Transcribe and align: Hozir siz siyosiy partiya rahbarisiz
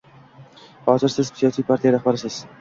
Hozir 0.93 1.13
siz 1.17 1.29
siyosiy 1.41 1.67
partiya 1.69 1.93
rahbarisiz 1.99 2.41